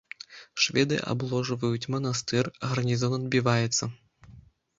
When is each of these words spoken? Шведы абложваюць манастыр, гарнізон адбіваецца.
Шведы 0.63 0.95
абложваюць 1.11 1.89
манастыр, 1.97 2.45
гарнізон 2.69 3.13
адбіваецца. 3.19 3.83